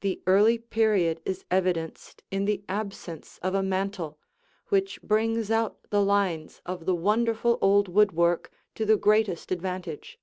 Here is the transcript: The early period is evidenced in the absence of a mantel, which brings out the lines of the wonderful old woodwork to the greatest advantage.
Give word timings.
The 0.00 0.20
early 0.26 0.58
period 0.58 1.22
is 1.24 1.44
evidenced 1.48 2.24
in 2.32 2.46
the 2.46 2.64
absence 2.68 3.38
of 3.44 3.54
a 3.54 3.62
mantel, 3.62 4.18
which 4.70 5.00
brings 5.02 5.52
out 5.52 5.88
the 5.90 6.02
lines 6.02 6.60
of 6.66 6.84
the 6.84 6.96
wonderful 6.96 7.58
old 7.62 7.86
woodwork 7.86 8.50
to 8.74 8.84
the 8.84 8.96
greatest 8.96 9.52
advantage. 9.52 10.18